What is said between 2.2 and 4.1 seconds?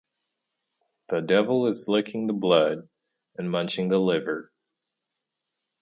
the blood and munching the